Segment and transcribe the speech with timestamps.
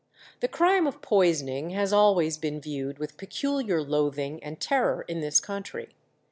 [0.39, 5.39] The crime of poisoning has always been viewed with peculiar loathing and terror in this
[5.39, 5.89] country.